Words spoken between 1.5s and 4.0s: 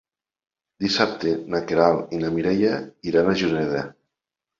na Queralt i na Mireia iran a Juneda.